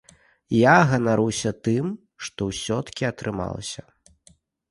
[0.59, 1.91] Я ганаруся тым,
[2.27, 3.87] што ўсё-ткі атрымалася.